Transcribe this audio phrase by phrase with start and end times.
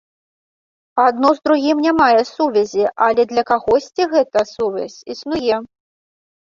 [1.03, 5.55] Адно з другім не мае сувязі, але для кагосьці гэта сувязь існуе.